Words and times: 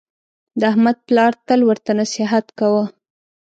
د 0.59 0.61
احمد 0.71 0.97
پلار 1.07 1.31
تل 1.47 1.59
ورته 1.69 1.91
نصحت 1.99 2.45
کاوه: 2.59 2.83